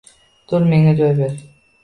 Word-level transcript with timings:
Tur, 0.53 0.65
menga 0.71 0.95
joy 1.03 1.13
ber! 1.21 1.39